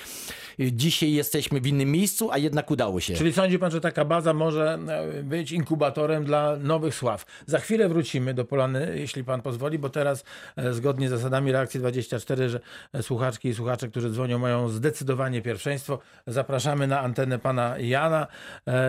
Dzisiaj 0.59 1.11
jesteśmy 1.11 1.61
w 1.61 1.67
innym 1.67 1.91
miejscu, 1.91 2.31
a 2.31 2.37
jednak 2.37 2.71
udało 2.71 2.99
się. 2.99 3.13
Czyli 3.13 3.33
sądzi 3.33 3.59
pan, 3.59 3.71
że 3.71 3.81
taka 3.81 4.05
baza 4.05 4.33
może 4.33 4.79
e, 4.87 5.23
być 5.23 5.51
inkubatorem 5.51 6.25
dla 6.25 6.55
nowych 6.55 6.95
sław. 6.95 7.25
Za 7.45 7.59
chwilę 7.59 7.89
wrócimy 7.89 8.33
do 8.33 8.45
Polany, 8.45 8.93
jeśli 8.95 9.23
pan 9.23 9.41
pozwoli, 9.41 9.79
bo 9.79 9.89
teraz 9.89 10.23
e, 10.55 10.73
zgodnie 10.73 11.07
z 11.07 11.11
zasadami 11.11 11.51
reakcji 11.51 11.79
24, 11.79 12.49
że 12.49 12.59
e, 12.93 13.03
słuchaczki 13.03 13.49
i 13.49 13.53
słuchacze, 13.53 13.87
którzy 13.87 14.09
dzwonią, 14.09 14.39
mają 14.39 14.69
zdecydowanie 14.69 15.41
pierwszeństwo. 15.41 15.99
Zapraszamy 16.27 16.87
na 16.87 16.99
antenę 16.99 17.39
pana 17.39 17.75
Jana. 17.79 18.27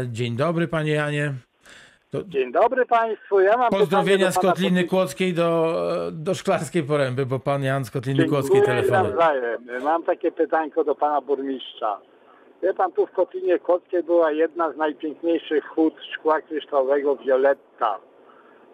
Dzień 0.06 0.36
dobry, 0.36 0.68
panie 0.68 0.92
Janie. 0.92 1.49
Dzień 2.14 2.52
dobry 2.52 2.86
Państwu. 2.86 3.40
Ja 3.40 3.56
mam 3.56 3.70
Pozdrowienia 3.70 4.30
z 4.30 4.38
Kotliny. 4.38 4.84
Kłodzkiej 4.84 5.34
do, 5.34 5.74
do 6.12 6.34
Szklarskiej 6.34 6.82
Poręby, 6.82 7.26
bo 7.26 7.38
pan 7.38 7.62
Jan 7.62 7.84
z 7.84 7.90
Kotliny 7.90 8.18
Dziękuję 8.18 8.40
Kłodzkiej 8.40 8.62
telefonuje. 8.62 9.02
nawzajem. 9.02 9.66
Mam 9.82 10.02
takie 10.02 10.32
pytanko 10.32 10.84
do 10.84 10.94
Pana 10.94 11.20
Burmistrza. 11.20 12.00
Wie 12.62 12.74
Pan, 12.74 12.92
tu 12.92 13.06
w 13.06 13.10
Kotlinie 13.10 13.58
Kłodzkiej 13.58 14.02
była 14.02 14.32
jedna 14.32 14.72
z 14.72 14.76
najpiękniejszych 14.76 15.66
hut 15.66 15.94
szkła 16.14 16.40
kryształowego 16.40 17.16
Violetta. 17.16 17.98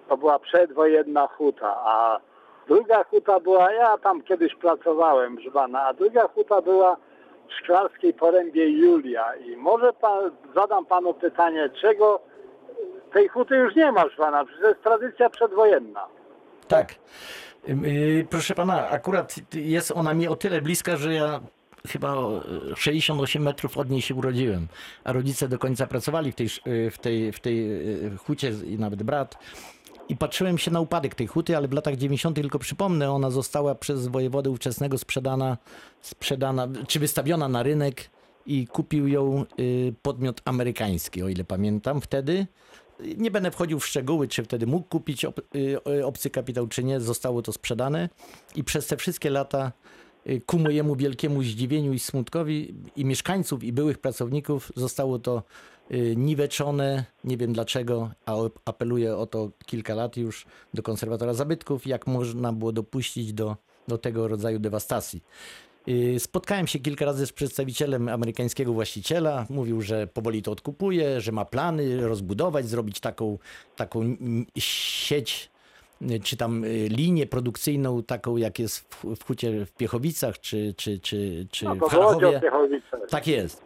To 0.08 0.16
była 0.16 0.38
przedwojenna 0.38 1.26
huta, 1.26 1.76
a 1.84 2.20
druga 2.68 3.04
huta 3.04 3.40
była, 3.40 3.72
ja 3.72 3.98
tam 3.98 4.22
kiedyś 4.22 4.54
pracowałem, 4.54 5.36
Pana, 5.52 5.82
a 5.82 5.94
druga 5.94 6.28
huta 6.28 6.62
była 6.62 6.96
w 7.48 7.52
Szklarskiej 7.54 8.14
Porębie 8.14 8.68
Julia. 8.68 9.36
I 9.36 9.56
może 9.56 9.92
pan, 9.92 10.30
zadam 10.54 10.86
Panu 10.86 11.14
pytanie, 11.14 11.70
czego 11.80 12.20
tej 13.16 13.28
huty 13.28 13.56
już 13.56 13.74
nie 13.74 13.92
ma, 13.92 14.04
Pana, 14.16 14.44
to 14.44 14.68
jest 14.68 14.82
tradycja 14.82 15.30
przedwojenna. 15.30 16.06
Tak. 16.68 16.94
Yy, 17.68 18.26
Proszę 18.30 18.54
pana, 18.54 18.88
akurat 18.88 19.34
jest 19.54 19.92
ona 19.94 20.14
mi 20.14 20.28
o 20.28 20.36
tyle 20.36 20.62
bliska, 20.62 20.96
że 20.96 21.14
ja 21.14 21.40
chyba 21.88 22.14
o 22.14 22.40
68 22.76 23.42
metrów 23.42 23.78
od 23.78 23.90
niej 23.90 24.02
się 24.02 24.14
urodziłem, 24.14 24.68
a 25.04 25.12
rodzice 25.12 25.48
do 25.48 25.58
końca 25.58 25.86
pracowali 25.86 26.32
w 26.32 26.34
tej, 26.34 26.48
yy, 26.66 26.90
w 26.90 26.98
tej, 26.98 27.32
w 27.32 27.40
tej 27.40 27.70
hucie 28.26 28.52
i 28.64 28.78
nawet 28.78 29.02
brat. 29.02 29.38
I 30.08 30.16
patrzyłem 30.16 30.58
się 30.58 30.70
na 30.70 30.80
upadek 30.80 31.14
tej 31.14 31.26
huty, 31.26 31.56
ale 31.56 31.68
w 31.68 31.72
latach 31.72 31.96
90. 31.96 32.36
tylko 32.36 32.58
przypomnę, 32.58 33.10
ona 33.10 33.30
została 33.30 33.74
przez 33.74 34.08
wojewodę 34.08 34.50
ówczesnego 34.50 34.98
sprzedana, 34.98 35.56
sprzedana 36.00 36.68
czy 36.88 37.00
wystawiona 37.00 37.48
na 37.48 37.62
rynek 37.62 38.10
i 38.46 38.66
kupił 38.66 39.08
ją 39.08 39.44
y, 39.60 39.94
podmiot 40.02 40.40
amerykański, 40.44 41.22
o 41.22 41.28
ile 41.28 41.44
pamiętam 41.44 42.00
wtedy. 42.00 42.46
Nie 43.16 43.30
będę 43.30 43.50
wchodził 43.50 43.80
w 43.80 43.86
szczegóły, 43.86 44.28
czy 44.28 44.44
wtedy 44.44 44.66
mógł 44.66 44.88
kupić 44.88 45.24
ob, 45.24 45.38
y, 45.38 45.76
y, 45.88 46.06
obcy 46.06 46.30
kapitał, 46.30 46.66
czy 46.66 46.84
nie. 46.84 47.00
Zostało 47.00 47.42
to 47.42 47.52
sprzedane 47.52 48.08
i 48.54 48.64
przez 48.64 48.86
te 48.86 48.96
wszystkie 48.96 49.30
lata 49.30 49.72
y, 50.26 50.40
ku 50.46 50.58
mojemu 50.58 50.96
wielkiemu 50.96 51.42
zdziwieniu 51.42 51.92
i 51.92 51.98
smutkowi 51.98 52.74
i 52.96 53.04
mieszkańców, 53.04 53.64
i 53.64 53.72
byłych 53.72 53.98
pracowników 53.98 54.72
zostało 54.76 55.18
to 55.18 55.42
niweczone. 56.16 57.04
Nie 57.24 57.36
wiem 57.36 57.52
dlaczego, 57.52 58.10
a 58.26 58.34
apeluję 58.64 59.16
o 59.16 59.26
to 59.26 59.50
kilka 59.66 59.94
lat 59.94 60.16
już 60.16 60.46
do 60.74 60.82
konserwatora 60.82 61.34
zabytków, 61.34 61.86
jak 61.86 62.06
można 62.06 62.52
było 62.52 62.72
dopuścić 62.72 63.32
do, 63.32 63.56
do 63.88 63.98
tego 63.98 64.28
rodzaju 64.28 64.58
dewastacji. 64.58 65.22
Y, 65.88 66.20
Spotkałem 66.20 66.66
się 66.66 66.78
kilka 66.78 67.04
razy 67.04 67.26
z 67.26 67.32
przedstawicielem 67.32 68.08
amerykańskiego 68.08 68.72
właściciela. 68.72 69.46
Mówił, 69.50 69.82
że 69.82 70.06
powoli 70.06 70.42
to 70.42 70.52
odkupuje, 70.52 71.20
że 71.20 71.32
ma 71.32 71.44
plany 71.44 72.08
rozbudować, 72.08 72.68
zrobić 72.68 73.00
taką, 73.00 73.38
taką 73.76 74.16
sieć 74.58 75.50
y, 76.02 76.20
czy 76.20 76.36
tam 76.36 76.64
y, 76.64 76.88
linię 76.88 77.26
produkcyjną, 77.26 78.02
taką 78.02 78.36
jak 78.36 78.58
jest 78.58 78.78
w, 78.78 79.16
w 79.16 79.24
Hucie 79.24 79.66
w 79.66 79.72
Piechowicach, 79.72 80.40
czy, 80.40 80.74
czy, 80.76 80.98
czy, 80.98 81.46
czy 81.50 81.64
No 81.64 81.74
w 81.74 81.78
to 81.78 81.88
Włodzio, 81.88 82.02
Harachowie. 82.02 82.40
Piechowice. 82.40 82.98
Tak 83.10 83.26
jest. 83.26 83.64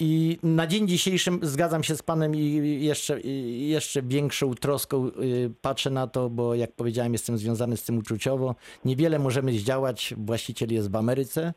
I 0.00 0.38
na 0.42 0.66
dzień 0.66 0.88
dzisiejszy 0.88 1.30
zgadzam 1.42 1.82
się 1.82 1.96
z 1.96 2.02
panem 2.02 2.34
i 2.34 2.78
jeszcze, 2.84 3.20
i 3.20 3.68
jeszcze 3.68 4.02
większą 4.02 4.54
troską 4.54 5.06
y, 5.08 5.50
patrzę 5.62 5.90
na 5.90 6.06
to, 6.06 6.30
bo 6.30 6.54
jak 6.54 6.72
powiedziałem, 6.72 7.12
jestem 7.12 7.38
związany 7.38 7.76
z 7.76 7.84
tym 7.84 7.98
uczuciowo. 7.98 8.54
Niewiele 8.84 9.18
możemy 9.18 9.52
zdziałać. 9.52 10.14
Właściciel 10.16 10.72
jest 10.72 10.90
w 10.90 10.96
Ameryce 10.96 11.54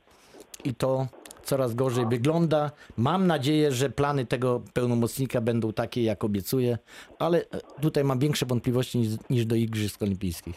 i 0.64 0.76
to 0.76 1.08
coraz 1.44 1.76
gorzej 1.76 2.06
wygląda. 2.06 2.72
Mam 2.98 3.28
nadzieję, 3.28 3.72
że 3.72 3.90
plany 3.90 4.26
tego 4.26 4.62
pełnomocnika 4.74 5.42
będą 5.42 5.74
takie, 5.74 6.04
jak 6.04 6.24
obiecuję, 6.24 6.78
ale 7.20 7.42
e, 7.42 7.44
tutaj 7.82 8.04
mam 8.04 8.20
większe 8.20 8.46
wątpliwości 8.46 8.98
niż, 8.98 9.10
niż 9.30 9.46
do 9.46 9.56
Igrzysk 9.56 10.02
Olimpijskich. 10.02 10.56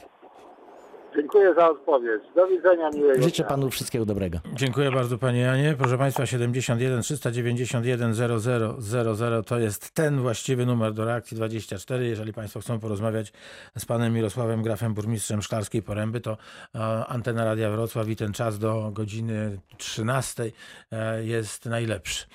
Dziękuję 1.33 1.55
za 1.55 1.71
odpowiedź. 1.71 2.23
Do 2.35 2.47
widzenia, 2.47 2.91
miłego 2.91 3.23
Życzę 3.23 3.45
panu 3.45 3.71
wszystkiego 3.71 4.07
dobrego. 4.07 4.39
Dziękuję 4.55 4.91
bardzo 4.91 5.19
panie 5.19 5.41
Janie. 5.41 5.75
Proszę 5.79 5.99
państwa 5.99 6.27
71 6.27 7.03
391 7.03 8.15
00 8.15 8.77
00 8.81 9.43
to 9.43 9.59
jest 9.59 9.91
ten 9.91 10.21
właściwy 10.21 10.67
numer 10.67 10.93
do 10.93 11.05
reakcji 11.05 11.37
24. 11.37 12.07
Jeżeli 12.07 12.33
państwo 12.33 12.61
chcą 12.61 12.81
porozmawiać 12.81 13.33
z 13.79 13.85
panem 13.85 14.15
Mirosławem 14.15 14.63
Grafem, 14.63 14.95
burmistrzem 14.95 15.43
Szklarskiej 15.43 15.83
Poręby, 15.83 16.21
to 16.21 16.37
e, 16.75 16.79
antena 17.07 17.45
Radia 17.45 17.71
Wrocław 17.71 18.09
i 18.09 18.17
ten 18.17 18.33
czas 18.33 18.59
do 18.59 18.91
godziny 18.93 19.59
13 19.77 20.53
e, 20.93 21.25
jest 21.25 21.67
najlepszy. 21.67 22.27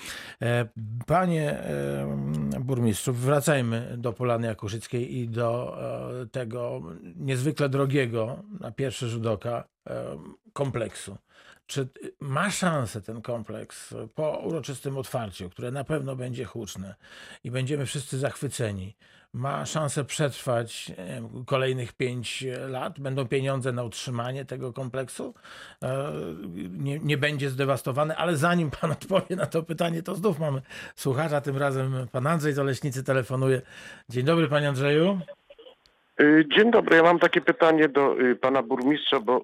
E, 0.42 0.66
Panie 1.08 1.64
burmistrzu, 2.60 3.14
wracajmy 3.14 3.96
do 3.98 4.14
Polany 4.14 4.48
Jakuszyckiej 4.48 5.18
i 5.18 5.30
do 5.30 5.78
tego 6.32 6.82
niezwykle 7.16 7.70
drogiego 7.70 8.38
na 8.60 8.72
pierwszy 8.72 8.85
rzut 8.92 9.26
oka 9.26 9.64
e, 9.90 10.18
kompleksu. 10.54 11.18
Czy 11.68 11.88
ma 12.20 12.52
szansę 12.52 13.02
ten 13.02 13.22
kompleks 13.22 13.94
po 14.16 14.38
uroczystym 14.38 14.98
otwarciu, 14.98 15.50
które 15.50 15.72
na 15.72 15.84
pewno 15.84 16.16
będzie 16.16 16.46
huczne 16.46 16.96
i 17.44 17.52
będziemy 17.52 17.86
wszyscy 17.86 18.18
zachwyceni? 18.20 18.96
Ma 19.34 19.66
szansę 19.66 20.06
przetrwać 20.06 20.92
kolejnych 21.46 21.94
pięć 21.94 22.46
lat? 22.68 23.00
Będą 23.00 23.28
pieniądze 23.28 23.72
na 23.72 23.84
utrzymanie 23.84 24.46
tego 24.46 24.74
kompleksu? 24.74 25.34
E, 25.84 26.14
Nie, 26.70 27.00
nie 27.00 27.18
będzie 27.18 27.50
zdewastowany, 27.50 28.18
ale 28.18 28.38
zanim 28.38 28.72
pan 28.72 28.92
odpowie 28.92 29.36
na 29.36 29.46
to 29.46 29.64
pytanie, 29.64 30.04
to 30.04 30.16
znów 30.16 30.40
mamy 30.40 30.62
słuchacza, 30.96 31.42
tym 31.42 31.58
razem 31.58 32.08
pan 32.12 32.28
Andrzej 32.28 32.54
z 32.54 32.60
Oleśnicy 32.60 33.04
telefonuje. 33.04 33.62
Dzień 34.10 34.26
dobry 34.26 34.48
panie 34.48 34.70
Andrzeju. 34.70 35.20
Y, 36.22 36.46
Dzień 36.48 36.72
dobry, 36.72 36.96
ja 36.98 37.04
mam 37.04 37.20
takie 37.20 37.42
pytanie 37.42 37.90
do 37.90 38.20
y, 38.20 38.36
pana 38.36 38.64
burmistrza, 38.64 39.20
bo 39.20 39.42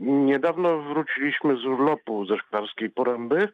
niedawno 0.00 0.78
wróciliśmy 0.82 1.56
z 1.56 1.64
urlopu 1.64 2.26
ze 2.26 2.38
Szklarskiej 2.38 2.90
Poręby 2.90 3.48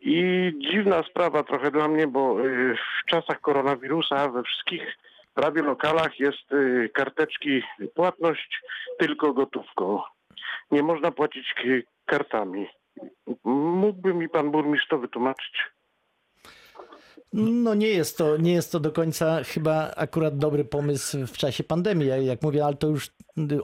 i 0.00 0.52
dziwna 0.70 1.02
sprawa 1.02 1.42
trochę 1.42 1.70
dla 1.70 1.88
mnie, 1.88 2.06
bo 2.06 2.46
y, 2.46 2.74
w 2.74 3.10
czasach 3.10 3.40
koronawirusa 3.40 4.28
we 4.28 4.42
wszystkich 4.42 4.96
prawie 5.34 5.62
lokalach 5.62 6.20
jest 6.20 6.50
karteczki 6.94 7.62
płatność 7.94 8.62
tylko 8.98 9.32
gotówką. 9.32 10.02
Nie 10.70 10.82
można 10.82 11.10
płacić 11.10 11.54
kartami. 12.06 12.68
Mógłby 13.44 14.14
mi 14.14 14.28
pan 14.28 14.50
burmistrz 14.50 14.88
to 14.88 14.98
wytłumaczyć? 14.98 15.70
No 17.32 17.74
nie 17.74 17.88
jest 17.88 18.18
to, 18.18 18.36
nie 18.36 18.52
jest 18.52 18.72
to 18.72 18.80
do 18.80 18.92
końca 18.92 19.44
chyba 19.44 19.90
akurat 19.96 20.38
dobry 20.38 20.64
pomysł 20.64 21.26
w 21.26 21.32
czasie 21.32 21.64
pandemii. 21.64 22.08
Jak- 22.26 22.42
mówię, 22.42 22.64
ale 22.64 22.76
to 22.76 22.88
już 22.88 23.10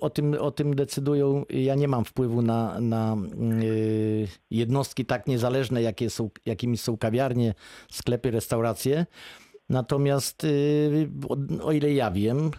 o 0.01 0.11
tym, 0.11 0.35
o 0.41 0.51
tym 0.51 0.75
decydują. 0.77 1.45
Ja 1.51 1.75
nie 1.75 1.89
mam 1.89 2.05
wpływu 2.05 2.43
na, 2.43 2.81
na 2.81 3.17
yy, 3.63 4.29
jednostki 4.51 5.07
tak 5.07 5.27
niezależne, 5.27 5.83
jakie 5.83 6.11
są, 6.11 6.31
jakimi 6.47 6.77
są 6.79 6.97
kawiarnie, 6.97 7.55
sklepy, 7.91 8.31
restauracje. 8.31 9.07
Natomiast 9.73 10.45
yy, 10.45 11.09
o, 11.63 11.73
ile 11.73 11.93
ja 11.93 12.11
wiem, 12.11 12.51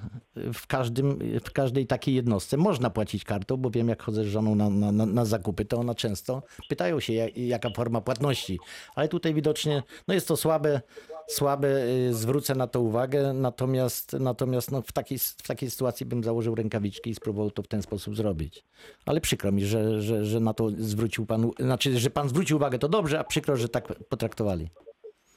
w, 0.54 0.68
każdym, 0.68 1.20
w 1.46 1.52
każdej 1.52 1.88
takiej 1.88 2.16
jednostce 2.16 2.58
można 2.58 2.90
płacić 2.90 3.24
kartą, 3.24 3.58
bo 3.58 3.70
wiem, 3.70 3.90
jak 3.90 4.04
chodzę 4.04 4.24
z 4.24 4.28
żoną 4.28 4.56
na, 4.56 4.70
na, 4.70 4.92
na- 5.06 5.26
zakupy, 5.26 5.66
to 5.66 5.78
ona 5.78 5.96
często 5.96 6.44
pytają 6.70 7.00
się, 7.00 7.14
jak, 7.14 7.38
jaka 7.38 7.70
forma 7.70 8.02
płatności. 8.02 8.60
Ale 8.96 9.08
tutaj 9.08 9.34
widocznie 9.34 9.84
no 10.08 10.14
jest 10.14 10.28
to 10.28 10.38
słabe, 10.38 10.82
słabe, 11.28 11.68
yy, 11.88 12.14
zwrócę 12.14 12.56
na 12.56 12.68
to 12.68 12.82
uwagę, 12.82 13.34
natomiast, 13.34 14.14
natomiast 14.14 14.72
no 14.72 14.82
w, 14.82 14.92
takiej, 14.92 15.18
w 15.20 15.48
takiej 15.48 15.70
sytuacji 15.70 16.06
bym 16.06 16.24
założył 16.24 16.56
rękawiczki 16.56 17.10
i 17.10 17.16
spróbował 17.16 17.52
to 17.52 17.64
w 17.64 17.68
ten 17.68 17.82
sposób 17.82 18.16
zrobić. 18.16 18.64
Ale 19.06 19.22
przykro 19.22 19.52
mi, 19.52 19.66
że, 19.66 20.02
że, 20.02 20.26
że 20.26 20.40
na 20.40 20.54
to 20.54 20.70
zwrócił 20.78 21.26
pan, 21.26 21.50
znaczy, 21.60 22.00
że 22.00 22.10
pan 22.10 22.30
zwrócił 22.30 22.58
uwagę, 22.58 22.80
to 22.80 22.88
dobrze, 22.90 23.20
a 23.20 23.24
przykro, 23.24 23.56
że 23.58 23.70
tak 23.70 23.88
potraktowali. 24.10 24.70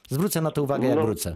Zwrócę 0.09 0.41
na 0.41 0.51
to 0.51 0.63
uwagę, 0.63 0.87
jak 0.87 0.97
No, 0.97 1.05
wrócę. 1.05 1.35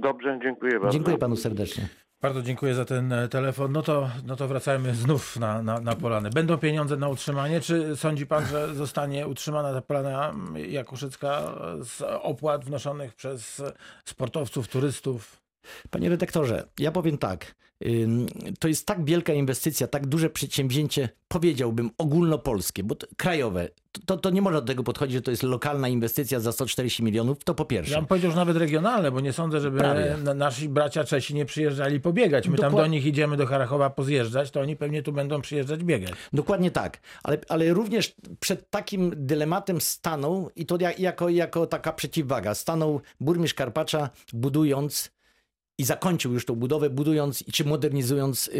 Dobrze, 0.00 0.38
dziękuję 0.42 0.72
bardzo. 0.72 0.92
Dziękuję 0.92 1.18
panu 1.18 1.36
serdecznie. 1.36 1.88
Bardzo 2.20 2.42
dziękuję 2.42 2.74
za 2.74 2.84
ten 2.84 3.12
e, 3.12 3.28
telefon. 3.28 3.72
No 3.72 3.82
to, 3.82 4.08
no 4.26 4.36
to 4.36 4.48
wracajmy 4.48 4.94
znów 4.94 5.36
na, 5.36 5.62
na, 5.62 5.80
na 5.80 5.96
polany. 5.96 6.30
Będą 6.30 6.58
pieniądze 6.58 6.96
na 6.96 7.08
utrzymanie? 7.08 7.60
Czy 7.60 7.96
sądzi 7.96 8.26
pan, 8.26 8.46
że 8.46 8.74
zostanie 8.74 9.28
utrzymana 9.28 9.72
ta 9.72 9.80
polana 9.80 10.34
Jakuszycka 10.68 11.42
z 11.80 12.02
opłat 12.22 12.64
wnoszonych 12.64 13.14
przez 13.14 13.62
sportowców, 14.04 14.68
turystów? 14.68 15.42
Panie 15.90 16.08
redaktorze, 16.08 16.68
ja 16.78 16.92
powiem 16.92 17.18
tak. 17.18 17.54
To 18.58 18.68
jest 18.68 18.86
tak 18.86 19.04
wielka 19.04 19.32
inwestycja, 19.32 19.86
tak 19.86 20.06
duże 20.06 20.30
przedsięwzięcie, 20.30 21.08
powiedziałbym 21.28 21.90
ogólnopolskie, 21.98 22.82
bo 22.84 22.94
to, 22.94 23.06
krajowe. 23.16 23.68
To, 24.06 24.16
to 24.16 24.30
nie 24.30 24.42
można 24.42 24.60
do 24.60 24.66
tego 24.66 24.82
podchodzić, 24.82 25.14
że 25.14 25.22
to 25.22 25.30
jest 25.30 25.42
lokalna 25.42 25.88
inwestycja 25.88 26.40
za 26.40 26.52
140 26.52 27.02
milionów, 27.02 27.44
to 27.44 27.54
po 27.54 27.64
pierwsze. 27.64 27.92
Ja 27.92 27.98
bym 27.98 28.06
powiedział, 28.06 28.30
że 28.30 28.36
nawet 28.36 28.56
regionalne, 28.56 29.10
bo 29.10 29.20
nie 29.20 29.32
sądzę, 29.32 29.60
żeby 29.60 29.78
Prawie. 29.78 30.16
nasi 30.34 30.68
bracia 30.68 31.04
Czesi 31.04 31.34
nie 31.34 31.44
przyjeżdżali 31.44 32.00
pobiegać. 32.00 32.48
My 32.48 32.56
tam 32.58 32.72
Dokła- 32.72 32.76
do 32.82 32.86
nich 32.86 33.06
idziemy 33.06 33.36
do 33.36 33.46
Harachowa 33.46 33.90
pozjeżdżać, 33.90 34.50
to 34.50 34.60
oni 34.60 34.76
pewnie 34.76 35.02
tu 35.02 35.12
będą 35.12 35.40
przyjeżdżać 35.40 35.84
biegać. 35.84 36.12
Dokładnie 36.32 36.70
tak, 36.70 37.00
ale, 37.22 37.38
ale 37.48 37.72
również 37.74 38.14
przed 38.40 38.70
takim 38.70 39.12
dylematem 39.16 39.80
stanął, 39.80 40.50
i 40.56 40.66
to 40.66 40.78
ja- 40.80 40.92
jako, 40.98 41.28
jako 41.28 41.66
taka 41.66 41.92
przeciwwaga, 41.92 42.54
stanął 42.54 43.00
burmistrz 43.20 43.54
Karpacza 43.54 44.10
budując 44.32 45.10
i 45.78 45.84
zakończył 45.84 46.32
już 46.32 46.44
tą 46.46 46.54
budowę, 46.54 46.90
budując 46.90 47.44
czy 47.52 47.64
modernizując 47.64 48.50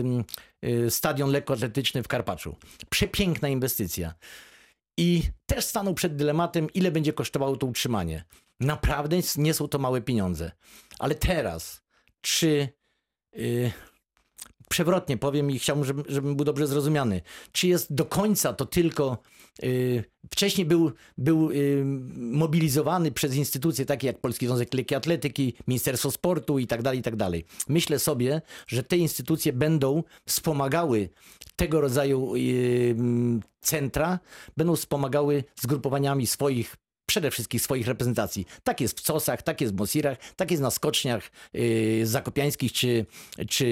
ym, 0.00 0.24
y, 0.64 0.90
stadion 0.90 1.30
lekkoatletyczny 1.30 2.02
w 2.02 2.08
Karpaczu. 2.08 2.56
Przepiękna 2.90 3.48
inwestycja. 3.48 4.14
I 4.98 5.22
też 5.46 5.64
stanął 5.64 5.94
przed 5.94 6.16
dylematem, 6.16 6.72
ile 6.74 6.90
będzie 6.90 7.12
kosztowało 7.12 7.56
to 7.56 7.66
utrzymanie. 7.66 8.24
Naprawdę 8.60 9.16
nie 9.36 9.54
są 9.54 9.68
to 9.68 9.78
małe 9.78 10.00
pieniądze. 10.00 10.52
Ale 10.98 11.14
teraz, 11.14 11.82
czy 12.20 12.68
y, 13.38 13.72
przewrotnie 14.74 15.16
powiem 15.16 15.50
i 15.50 15.58
chciałbym, 15.58 15.84
żebym, 15.84 16.04
żebym 16.08 16.36
był 16.36 16.44
dobrze 16.44 16.66
zrozumiany. 16.66 17.20
Czy 17.52 17.68
jest 17.68 17.94
do 17.94 18.04
końca 18.04 18.52
to 18.52 18.66
tylko. 18.66 19.18
y, 19.64 20.04
wcześniej 20.30 20.66
był, 20.66 20.92
był 21.18 21.50
y, 21.50 21.82
mobilizowany 22.16 23.12
przez 23.12 23.34
instytucje 23.34 23.86
takie 23.86 24.06
jak 24.06 24.20
Polski 24.20 24.46
Związek 24.46 24.74
Lekkiej 24.74 24.96
Atletyki, 24.96 25.54
Ministerstwo 25.66 26.10
Sportu 26.10 26.58
i 26.58 26.66
tak 26.66 26.82
dalej, 26.82 26.98
i 26.98 27.02
tak 27.02 27.16
dalej. 27.16 27.44
Myślę 27.68 27.98
sobie, 27.98 28.42
że 28.66 28.82
te 28.82 28.96
instytucje 28.96 29.52
będą 29.52 30.02
wspomagały 30.26 31.08
tego 31.56 31.80
rodzaju 31.80 32.36
y, 32.36 32.96
centra, 33.60 34.18
będą 34.56 34.76
wspomagały 34.76 35.44
zgrupowaniami 35.56 36.26
swoich 36.26 36.76
przede 37.06 37.30
wszystkim 37.30 37.60
swoich 37.60 37.86
reprezentacji. 37.86 38.46
Tak 38.64 38.80
jest 38.80 39.00
w 39.00 39.06
Cosach, 39.06 39.42
tak 39.42 39.60
jest 39.60 39.74
w 39.74 39.76
Mosirach, 39.76 40.18
tak 40.36 40.50
jest 40.50 40.62
na 40.62 40.70
skoczniach 40.70 41.30
yy, 41.52 42.06
zakopiańskich, 42.06 42.72
czy, 42.72 43.06
czy 43.48 43.66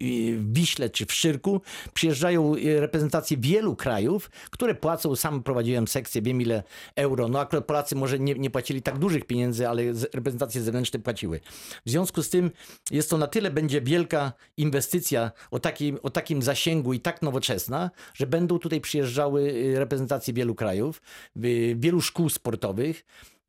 yy, 0.00 0.36
w 0.38 0.52
Wiśle, 0.52 0.90
czy 0.90 1.06
w 1.06 1.12
Szczyrku. 1.12 1.60
Przyjeżdżają 1.94 2.56
yy, 2.56 2.80
reprezentacje 2.80 3.36
wielu 3.36 3.76
krajów, 3.76 4.30
które 4.50 4.74
płacą, 4.74 5.16
sam 5.16 5.42
prowadziłem 5.42 5.88
sekcję, 5.88 6.22
wiem 6.22 6.40
ile 6.40 6.62
euro. 6.96 7.28
No 7.28 7.40
akurat 7.40 7.64
Polacy 7.64 7.96
może 7.96 8.18
nie, 8.18 8.34
nie 8.34 8.50
płacili 8.50 8.82
tak 8.82 8.98
dużych 8.98 9.24
pieniędzy, 9.24 9.68
ale 9.68 9.82
reprezentacje 10.14 10.62
zewnętrzne 10.62 11.00
płaciły. 11.00 11.40
W 11.86 11.90
związku 11.90 12.22
z 12.22 12.30
tym 12.30 12.50
jest 12.90 13.10
to 13.10 13.18
na 13.18 13.26
tyle 13.26 13.50
będzie 13.50 13.80
wielka 13.80 14.32
inwestycja 14.56 15.30
o 15.50 15.58
takim, 15.58 15.98
o 16.02 16.10
takim 16.10 16.42
zasięgu 16.42 16.92
i 16.92 17.00
tak 17.00 17.22
nowoczesna, 17.22 17.90
że 18.14 18.26
będą 18.26 18.58
tutaj 18.58 18.80
przyjeżdżały 18.80 19.42
y, 19.42 19.78
reprezentacje 19.78 20.34
wielu 20.34 20.54
krajów, 20.54 21.02
y, 21.44 21.76
wielu 21.78 22.00
szkół 22.00 22.28
sportowych. 22.40 23.04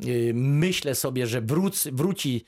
Y, 0.05 0.31
Myślę 0.35 0.95
sobie, 0.95 1.27
że 1.27 1.41
wróc, 1.41 1.87
wróci 1.91 2.45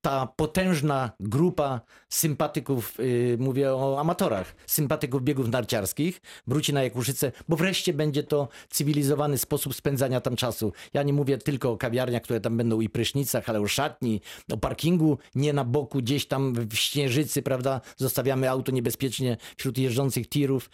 ta 0.00 0.26
potężna 0.26 1.10
grupa 1.20 1.80
sympatyków, 2.14 2.98
yy, 2.98 3.36
mówię 3.40 3.74
o 3.74 4.00
amatorach, 4.00 4.54
sympatyków 4.66 5.22
biegów 5.22 5.48
narciarskich, 5.48 6.20
wróci 6.46 6.72
na 6.72 6.82
Jakuszycę, 6.82 7.32
bo 7.48 7.56
wreszcie 7.56 7.92
będzie 7.92 8.22
to 8.22 8.48
cywilizowany 8.70 9.38
sposób 9.38 9.74
spędzania 9.74 10.20
tam 10.20 10.36
czasu. 10.36 10.72
Ja 10.92 11.02
nie 11.02 11.12
mówię 11.12 11.38
tylko 11.38 11.70
o 11.72 11.76
kawiarniach, 11.76 12.22
które 12.22 12.40
tam 12.40 12.56
będą 12.56 12.80
i 12.80 12.88
prysznicach, 12.88 13.48
ale 13.48 13.60
o 13.60 13.68
szatni, 13.68 14.20
o 14.52 14.56
parkingu, 14.56 15.18
nie 15.34 15.52
na 15.52 15.64
boku, 15.64 15.98
gdzieś 15.98 16.26
tam 16.26 16.54
w 16.54 16.74
śnieżycy, 16.74 17.42
prawda, 17.42 17.80
zostawiamy 17.96 18.50
auto 18.50 18.72
niebezpiecznie 18.72 19.36
wśród 19.56 19.78
jeżdżących 19.78 20.28
tirów. 20.28 20.70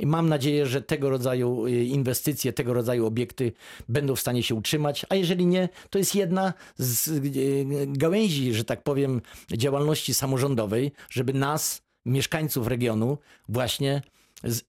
I 0.00 0.06
mam 0.06 0.28
nadzieję, 0.28 0.66
że 0.66 0.82
tego 0.82 1.10
rodzaju 1.10 1.66
y, 1.66 1.84
inwestycje, 1.84 2.52
tego 2.52 2.74
rodzaju 2.74 3.06
obiekty 3.06 3.52
będą 3.88 4.16
w 4.16 4.20
stanie 4.20 4.42
się 4.42 4.54
utrzymać, 4.54 5.06
a 5.08 5.14
jeżeli 5.14 5.46
nie, 5.46 5.68
to 5.90 5.98
jest 5.98 6.14
jedna 6.14 6.52
z 6.78 7.08
y, 7.08 7.86
gałęzi, 7.86 8.54
że 8.54 8.64
tak 8.64 8.82
powiem, 8.82 9.20
działalności 9.52 10.14
samorządowej, 10.14 10.75
żeby 11.10 11.32
nas, 11.32 11.82
mieszkańców 12.06 12.66
regionu, 12.66 13.18
właśnie 13.48 14.02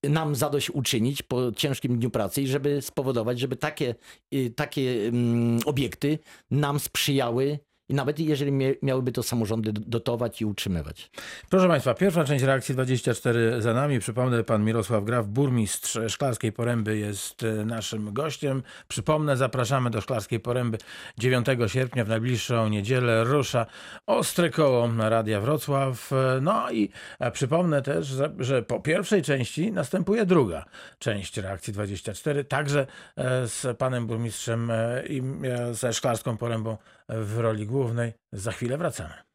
nam 0.03 0.35
zadość 0.35 0.69
uczynić 0.69 1.23
po 1.23 1.51
ciężkim 1.51 1.99
dniu 1.99 2.09
pracy 2.09 2.41
i 2.41 2.47
żeby 2.47 2.81
spowodować, 2.81 3.39
żeby 3.39 3.55
takie, 3.55 3.95
y, 4.33 4.53
takie 4.55 5.07
mm, 5.07 5.59
obiekty 5.65 6.19
nam 6.51 6.79
sprzyjały 6.79 7.59
i 7.89 7.93
nawet 7.93 8.19
jeżeli 8.19 8.51
miałyby 8.81 9.11
to 9.11 9.23
samorządy 9.23 9.73
dotować 9.73 10.41
i 10.41 10.45
utrzymywać. 10.45 11.11
Proszę 11.49 11.67
Państwa, 11.67 11.93
pierwsza 11.93 12.23
część 12.23 12.43
reakcji 12.43 12.75
24 12.75 13.61
za 13.61 13.73
nami. 13.73 13.99
Przypomnę, 13.99 14.43
pan 14.43 14.65
Mirosław 14.65 15.03
Graf, 15.03 15.27
burmistrz 15.27 15.97
Szklarskiej 16.07 16.51
Poręby 16.51 16.97
jest 16.97 17.43
e, 17.43 17.65
naszym 17.65 18.13
gościem. 18.13 18.63
Przypomnę, 18.87 19.37
zapraszamy 19.37 19.89
do 19.89 20.01
Szklarskiej 20.01 20.39
Poręby 20.39 20.77
9 21.17 21.47
sierpnia, 21.67 22.05
w 22.05 22.09
najbliższą 22.09 22.69
niedzielę 22.69 23.23
rusza 23.23 23.65
ostre 24.05 24.49
koło 24.49 24.89
Radia 24.97 25.41
Wrocław. 25.41 26.13
E, 26.13 26.39
No 26.41 26.71
i 26.71 26.89
e, 27.19 27.31
przypomnę 27.31 27.81
też, 27.81 28.15
że, 28.39 28.63
po 28.63 28.79
pierwszej 28.79 29.21
części 29.21 29.71
następuje 29.71 30.25
druga 30.25 30.65
część 30.99 31.37
reakcji 31.37 31.73
24, 31.73 32.43
także 32.43 32.87
z 33.45 33.77
panem 33.77 34.07
burmistrzem 34.07 34.71
i 35.09 35.21
ze 35.71 35.93
Szklarską 35.93 36.37
Porębą 36.37 36.77
w 37.09 37.37
roli 37.37 37.65
głównej. 37.65 38.13
Za 38.31 38.51
chwilę 38.51 38.77
wracamy. 38.77 39.26